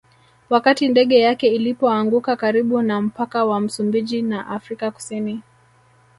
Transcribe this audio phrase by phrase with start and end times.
[0.49, 5.41] Wakati ndege yake ilipoanguka karibu na mpaka wa Msumbiji na Afrika Kusini